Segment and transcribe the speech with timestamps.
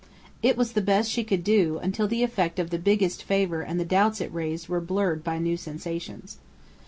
[0.41, 3.79] It was the best she could do, until the effect of the "biggest favour" and
[3.79, 6.39] the doubts it raised were blurred by new sensations.